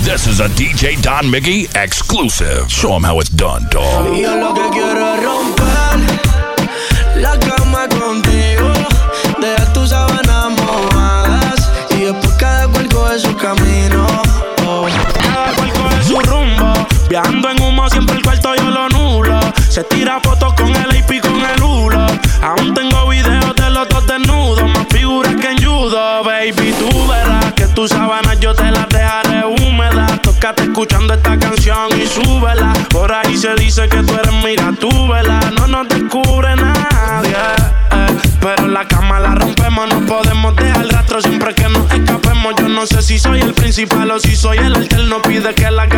[0.00, 2.70] This is a DJ Don Mickey exclusive.
[2.70, 4.16] Show him how it's done, dog.
[4.16, 5.68] Yo lo que quiero es romper
[7.16, 7.38] la
[7.88, 8.72] contigo,
[9.86, 12.68] sábanas mojadas y después cada
[13.18, 14.06] su camino.
[15.20, 16.72] Cada su rumbo.
[17.08, 19.40] Viajando en humo, siempre el cuarto yo lo nulo.
[19.68, 22.06] Se tira fotos con el AP con el hulo.
[22.42, 24.62] Aún tengo videos de los dos desnudos.
[24.70, 26.72] Más figuras que en judo, baby.
[26.78, 29.27] Tú verás que tus sábanas yo te las dejaré
[30.48, 32.72] Tócate escuchando esta canción y súbela.
[32.88, 35.40] Por ahí se dice que tú eres mira, tú vela.
[35.58, 37.36] No nos descubre nadie.
[37.92, 38.16] eh.
[38.40, 42.54] Pero en la cama la rompemos, no podemos dejar rastro siempre que nos escapemos.
[42.58, 45.20] Yo no sé si soy el principal o si soy el alterno.
[45.20, 45.88] Pide que las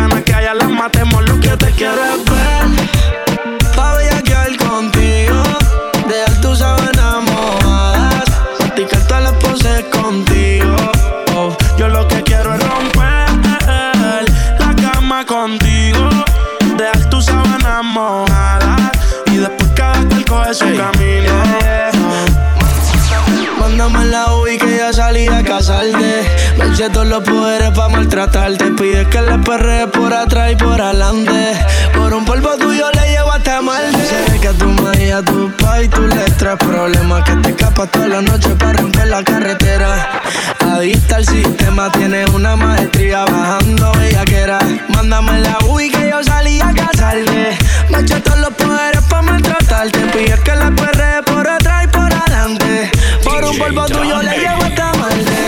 [29.11, 31.53] que la perre por atrás y por adelante.
[31.93, 33.83] Por un polvo tuyo le llevo hasta mal.
[33.91, 37.23] Sé que a tu madre y a tu pa' y tú le traes problemas.
[37.23, 40.21] Que te escapas toda la noche para romper la carretera.
[40.61, 44.59] Adicta al sistema, tienes una maestría bajando bellaquera.
[44.87, 47.57] Mándame la UI que yo salí a casarte.
[47.89, 49.99] Me eché todos los poderes pa' maltratarte.
[50.13, 52.91] Pides que la perre por atrás y por adelante.
[53.25, 55.41] Por un polvo tuyo le llevo hasta Marte.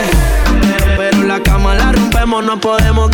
[0.98, 3.10] Pero la cama la rompemos, no podemos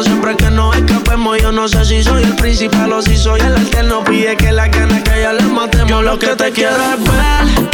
[0.00, 1.38] rastro siempre que nos escapemos.
[1.40, 4.04] Yo no sé si soy el principal o si soy el alterno.
[4.04, 5.90] Pide que la gana que ya le matemos.
[5.90, 7.70] Yo lo que te quiero es ver.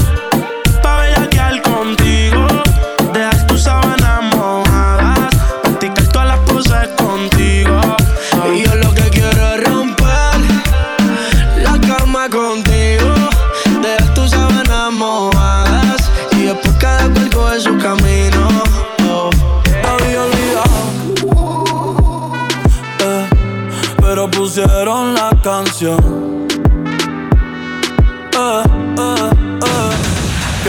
[0.83, 2.26] Pa' bellaquear contigo,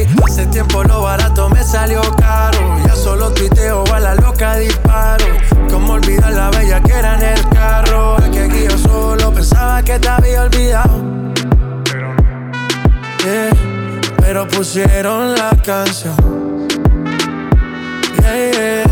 [0.00, 2.58] Ey, hace tiempo lo barato me salió caro.
[2.86, 5.26] Ya solo tuiteo a la loca disparo.
[5.70, 8.16] Como olvidar la bella que era en el carro.
[8.18, 11.02] Es que aquí yo solo pensaba que te había olvidado.
[13.24, 13.50] Yeah,
[14.20, 16.16] pero pusieron la canción.
[18.22, 18.84] Yeah, yeah.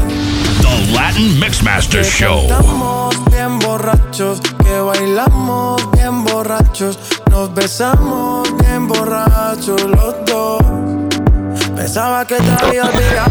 [0.60, 2.48] The Latin Mixmaster Que Show.
[2.48, 6.98] cantamos bien borrachos, que bailamos bien borrachos,
[7.30, 10.87] nos besamos bien borrachos los dos.
[11.78, 13.30] Pensaba que te había olvidado,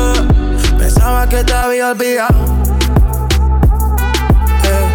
[1.29, 2.45] que te había olvidado.
[4.63, 4.93] Eh,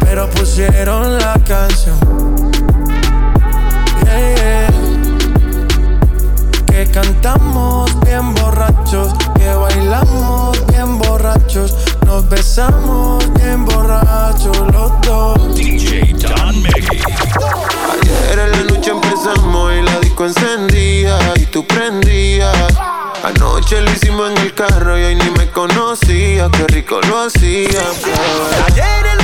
[0.00, 1.98] pero pusieron la canción.
[4.04, 4.70] Yeah.
[6.66, 11.74] Que cantamos bien borrachos, que bailamos bien borrachos,
[12.06, 15.54] nos besamos bien borrachos los dos.
[15.56, 16.64] DJ Don
[17.92, 22.72] Ayer en la noche empezamos y la disco encendía y tú prendías
[23.22, 26.48] Anoche lo hicimos en el carro y hoy ni me conocía.
[26.50, 27.82] Qué rico lo hacía.
[28.66, 29.19] Ayer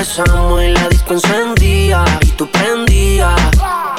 [0.00, 3.38] empezamos y la disco encendía y tú prendías.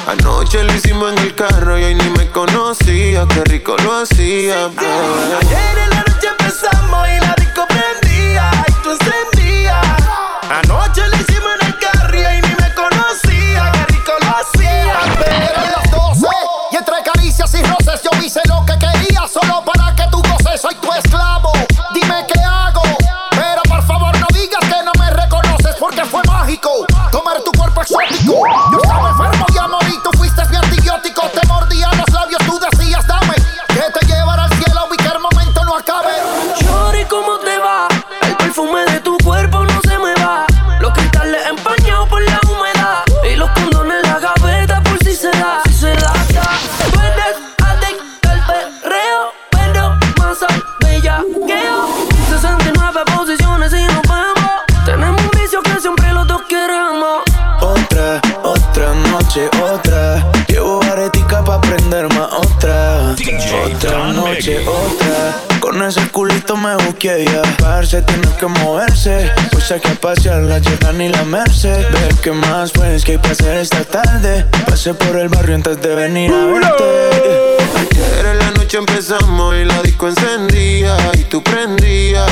[0.07, 3.27] Anoche lo hicimos en el carro y hoy ni me conocía.
[3.27, 4.65] Qué rico lo hacía.
[4.65, 9.85] Ayer en la noche empezamos y la disco prendía y tú encendías.
[10.49, 13.71] Anoche lo hicimos en el carro y hoy ni me conocía.
[13.71, 16.27] Qué rico lo hacía, Eran las 12
[16.71, 18.10] y entre caricias y roces yo
[67.01, 67.41] ya.
[67.57, 69.31] Parce, tiene que moverse.
[69.51, 71.85] Pues hay que pasear la lleva ni la merced.
[71.91, 74.45] Ve que más pues que hay que hacer esta tarde.
[74.67, 77.57] Pasé por el barrio antes de venir a verte.
[77.75, 82.29] Ayer en la noche empezamos y la disco encendía y tú prendías.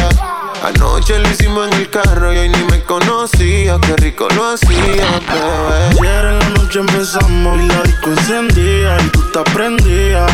[0.63, 3.77] Anoche lo hicimos en el carro y hoy ni me conocía.
[3.81, 6.00] Qué rico lo hacía, bebé.
[6.00, 10.31] Ayer en la noche empezamos y la disco encendía y tú te prendías.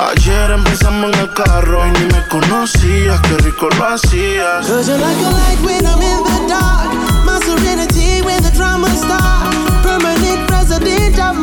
[0.00, 4.64] Ayer empezamos en el carro y ni me conocías, qué rico lo hacías.
[4.64, 6.94] Cause you're like a light when I'm in the dark.
[7.26, 9.52] My serenity when the drama start.
[9.82, 11.36] Permanent president of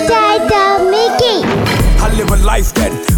[0.00, 1.44] is it?
[2.00, 3.17] I live a life that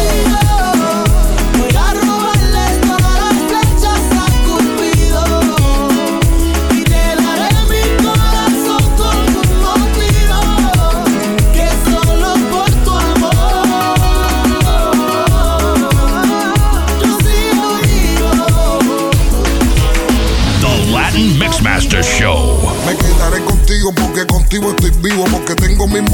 [0.00, 0.49] Voy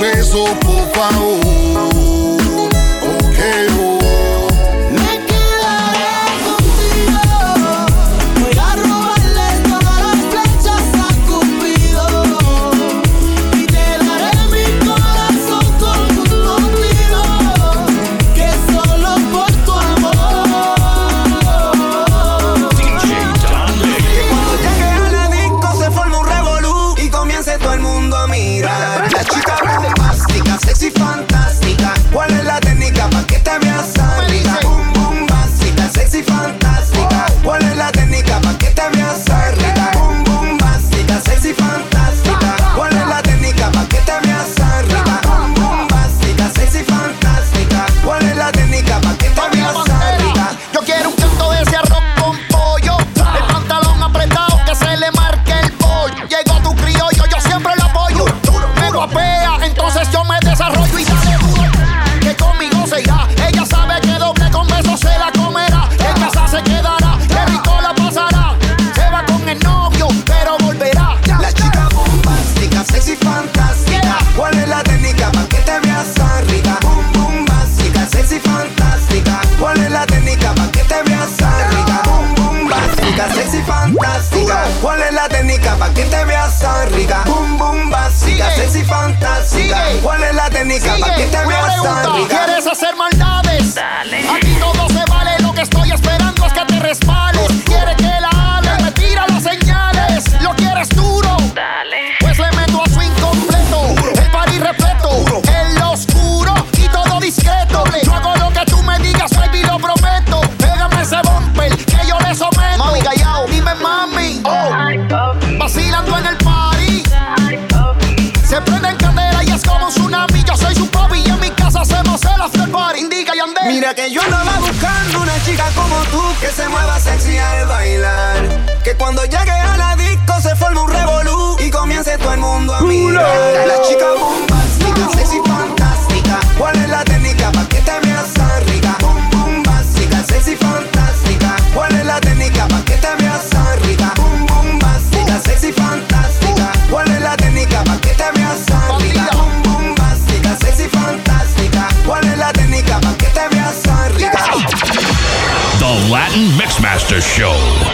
[0.00, 1.89] Sin tus besos, por favor.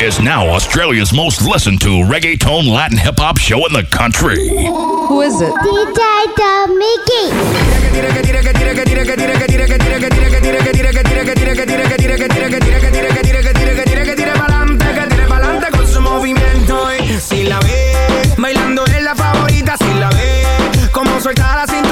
[0.07, 4.39] is now Australia's most listened to reggaeton Latin hip hop show in the country.
[5.09, 5.53] Who is it?
[5.53, 5.99] DJ
[6.79, 7.27] Mickey.
[18.39, 20.45] Bailando es la favorita, si la ve,
[20.93, 21.86] como suelta la.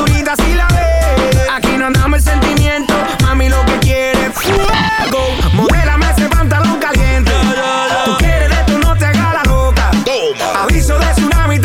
[10.64, 11.58] aviso de tsunami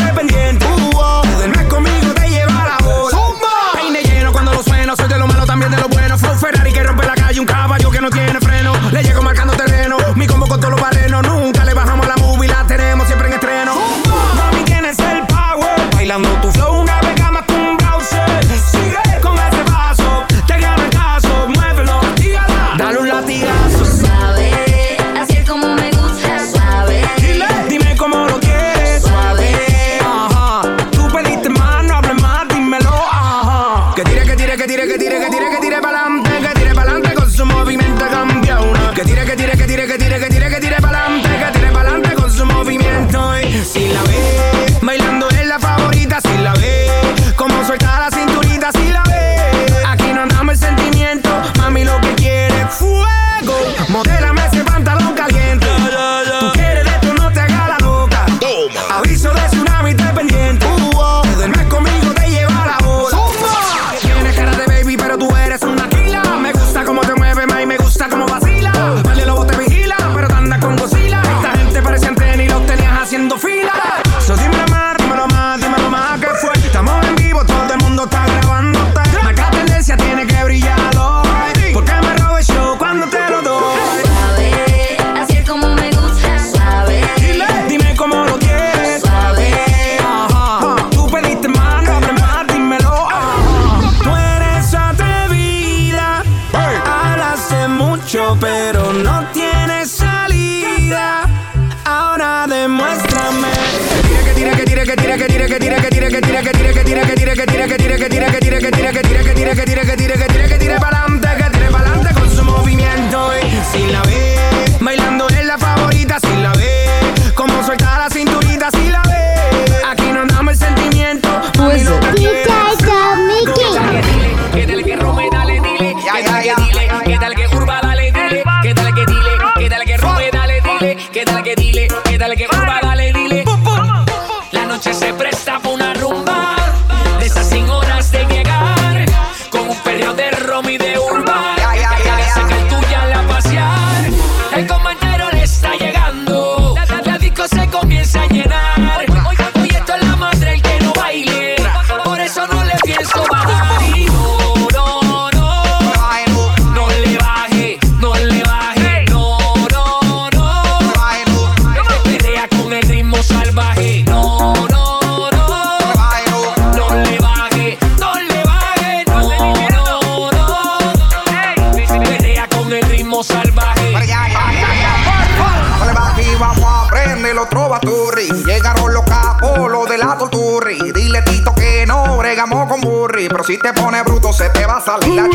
[184.90, 185.29] salida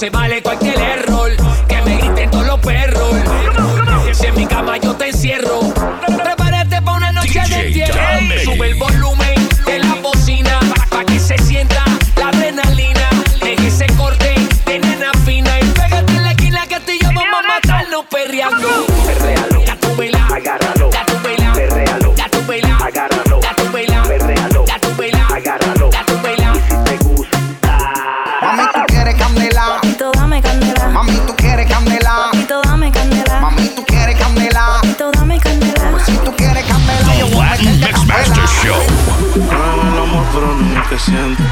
[0.00, 1.59] se vale cualquier error.
[39.40, 41.42] En el amor, pero no en el que siente.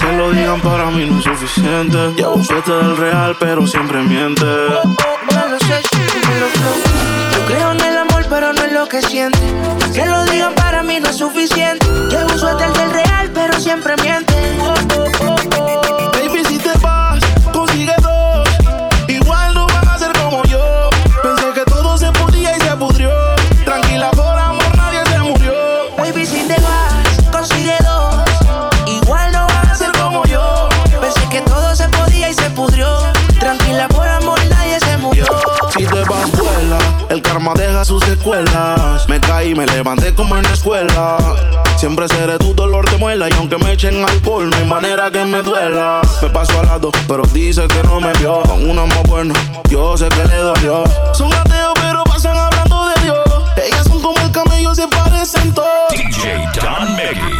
[0.00, 1.96] Que lo digan para mí no es suficiente.
[2.24, 4.44] Un suerte del real, pero siempre miente.
[7.32, 9.38] Yo creo en el amor, pero no en lo que siente.
[9.94, 11.86] Que lo digan para mí no es suficiente.
[12.36, 14.34] Suerte el del real, pero siempre miente.
[37.90, 39.08] Sus secuelas.
[39.08, 41.18] Me caí, me levanté como en la escuela.
[41.76, 43.28] Siempre seré tu dolor de muela.
[43.28, 46.00] Y aunque me echen alcohol, no hay manera que me duela.
[46.22, 48.42] Me paso al lado, pero dice que no me vio.
[48.42, 49.34] Con una más buena,
[49.68, 50.84] yo sé que le dolió.
[51.12, 53.18] Son ateos, pero pasan hablando de Dios.
[53.56, 55.88] Ellas son como el camello, se parecen todos.
[55.90, 57.39] DJ Don Miggy.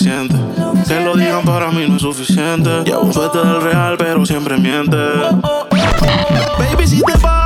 [0.00, 0.28] el
[0.86, 2.82] que lo digan para mí no es suficiente.
[2.84, 4.96] Llevo suerte del real, pero siempre miente.
[6.58, 7.45] Baby, si te vas,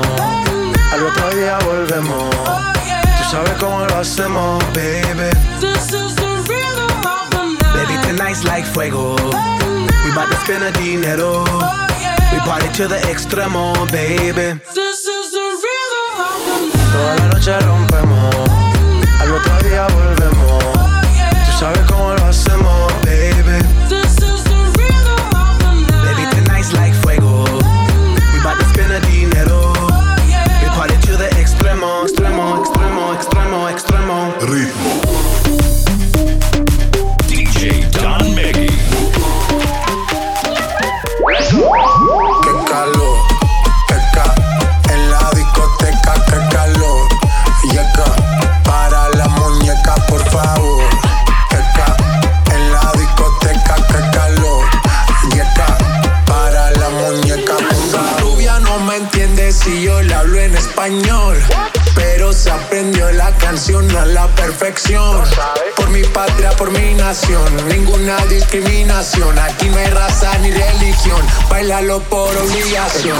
[1.01, 2.35] al otro día volvemos.
[2.35, 2.63] volvemos.
[3.17, 5.31] Tú sabes cómo lo hacemos, baby.
[5.59, 7.87] This is the rhythm of the night.
[7.87, 9.15] Baby, tonight's like fuego.
[10.05, 11.43] We bout to spend a dinero.
[12.31, 14.59] We party to the extremo, baby.
[14.75, 16.91] This is the rhythm of the night.
[16.93, 18.35] Toda la noche rompemos.
[19.21, 20.63] Al otro día volvemos.
[21.45, 23.60] Tú sabes cómo lo hacemos, baby.
[63.51, 65.25] Canción a la perfección.
[65.75, 69.37] Por mi patria, por mi nación, ninguna discriminación.
[69.37, 71.21] Aquí no hay raza ni religión.
[71.49, 73.17] Bailalo por obligación.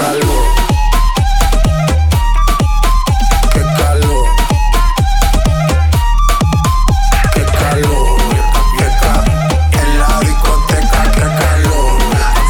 [3.54, 4.26] Qué calor.
[7.34, 8.18] Qué calor.
[8.78, 9.26] Qué ca-
[9.82, 12.00] En la discoteca, qué calor.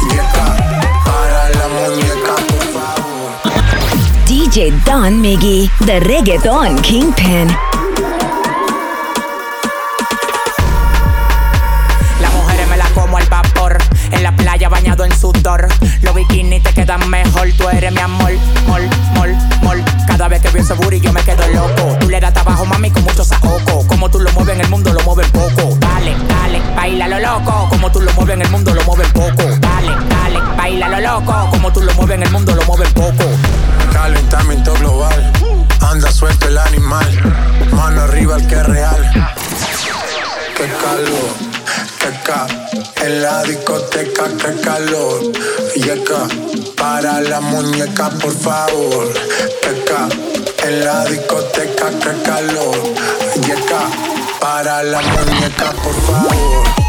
[0.08, 0.56] Y acá,
[1.04, 4.24] para la muñeca, por favor.
[4.28, 7.48] DJ Don Miggy, the reggaeton kingpin.
[15.42, 17.48] Los bikinis te quedan mejor.
[17.58, 18.30] Tú eres mi amor,
[18.68, 18.82] mol,
[19.16, 19.84] mol, mol.
[20.06, 21.96] Cada vez que veo ese booty yo me quedo loco.
[21.98, 23.84] Tú le das trabajo, mami, con mucho saoco.
[23.88, 25.76] Como tú lo mueves en el mundo, lo mueves poco.
[25.80, 27.66] Dale, dale, baila lo loco.
[27.70, 29.42] Como tú lo mueves en el mundo, lo mueves poco.
[29.58, 31.50] Dale, dale, baila lo loco.
[31.50, 33.24] Como tú lo mueves en el mundo, lo mueves poco.
[33.92, 35.32] Calentamiento global,
[35.80, 37.06] anda suelto el animal,
[37.72, 39.12] mano arriba el que es real.
[40.56, 41.34] Qué calor,
[41.98, 42.46] qué ca,
[43.02, 45.20] en la discoteca, qué calor.
[45.74, 46.28] Y acá,
[46.76, 49.12] para la muñeca, por favor.
[49.86, 50.08] Ca,
[50.66, 52.76] en la discoteca, qué calor.
[53.46, 53.82] Y acá,
[54.40, 56.81] para la muñeca, por favor.